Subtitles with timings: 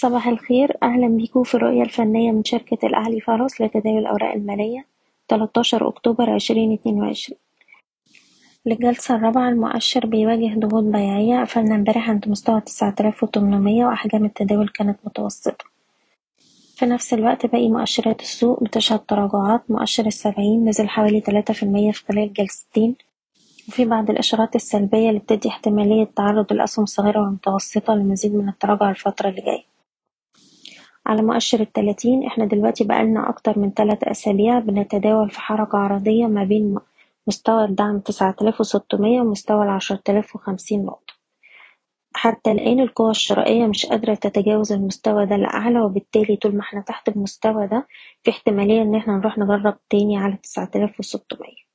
[0.00, 0.76] صباح الخير.
[0.82, 4.86] أهلا بيكم في الرؤية الفنية من شركة الأهلي فارس لتداول الأوراق المالية.
[5.28, 7.38] 13 أكتوبر 2022
[8.66, 11.40] للجلسة الرابعة المؤشر بيواجه ضغوط بيعية.
[11.40, 15.64] قفلنا امبارح عند مستوى 9800 وأحجام التداول كانت متوسطة.
[16.76, 19.70] في نفس الوقت باقي مؤشرات السوق بتشهد تراجعات.
[19.70, 22.96] مؤشر السبعين نزل حوالي تلاتة في المية في خلال جلستين.
[23.68, 29.28] وفي بعض الإشارات السلبية اللي بتدي احتمالية تعرض الأسهم الصغيرة والمتوسطة لمزيد من التراجع الفترة
[29.28, 29.69] اللي جاية.
[31.10, 36.44] على مؤشر التلاتين إحنا دلوقتي بقالنا أكتر من تلات أسابيع بنتداول في حركة عرضية ما
[36.44, 36.78] بين
[37.26, 41.14] مستوى الدعم تسعة آلاف وستمية ومستوى العشرة آلاف وخمسين نقطة
[42.14, 47.08] حتى الآن القوى الشرائية مش قادرة تتجاوز المستوى ده لأعلى وبالتالي طول ما إحنا تحت
[47.08, 47.86] المستوى ده
[48.22, 51.69] في احتمالية إن إحنا نروح نجرب تاني على تسعة آلاف وستمية.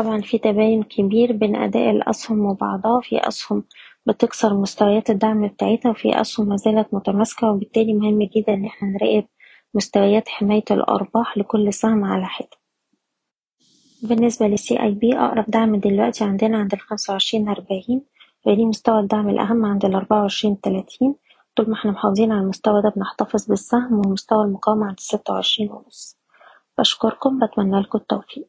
[0.00, 3.64] طبعا في تباين كبير بين أداء الأسهم وبعضها في أسهم
[4.06, 9.24] بتكسر مستويات الدعم بتاعتها وفي أسهم مازالت متماسكة وبالتالي مهم جدا إن إحنا نراقب
[9.74, 12.56] مستويات حماية الأرباح لكل سهم على حدة.
[14.02, 18.02] بالنسبة للسي اي بي أقرب دعم دلوقتي عندنا عند الخمسة وعشرين أربعين
[18.46, 21.14] ودي مستوى الدعم الأهم عند الأربعة وعشرين تلاتين.
[21.56, 26.16] طول ما إحنا محافظين على المستوى ده بنحتفظ بالسهم ومستوى المقاومة عند ستة وعشرين ونص.
[26.78, 28.48] بشكركم بتمنى لكم التوفيق.